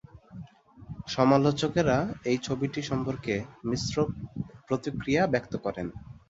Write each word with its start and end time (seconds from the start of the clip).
সমালোচকেরা 1.07 1.97
এই 2.25 2.37
ছবিটি 2.43 2.81
সম্পর্কে 2.81 3.33
মিশ্র 3.65 3.95
প্রতিক্রিয়া 4.67 5.23
ব্যক্ত 5.33 5.53
করেন। 5.65 5.87